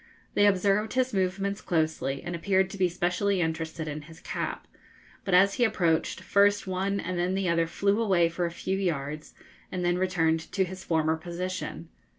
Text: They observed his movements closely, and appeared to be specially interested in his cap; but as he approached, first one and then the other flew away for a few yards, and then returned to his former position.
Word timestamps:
They 0.33 0.47
observed 0.47 0.93
his 0.93 1.13
movements 1.13 1.61
closely, 1.61 2.23
and 2.23 2.35
appeared 2.35 2.71
to 2.71 2.77
be 2.79 2.89
specially 2.89 3.39
interested 3.39 3.87
in 3.87 4.01
his 4.09 4.19
cap; 4.19 4.65
but 5.23 5.35
as 5.35 5.53
he 5.53 5.63
approached, 5.63 6.21
first 6.21 6.65
one 6.65 6.99
and 6.99 7.19
then 7.19 7.35
the 7.35 7.47
other 7.47 7.67
flew 7.67 8.01
away 8.01 8.27
for 8.27 8.47
a 8.47 8.51
few 8.51 8.79
yards, 8.79 9.35
and 9.71 9.85
then 9.85 9.99
returned 9.99 10.51
to 10.53 10.63
his 10.65 10.83
former 10.83 11.15
position. 11.17 11.89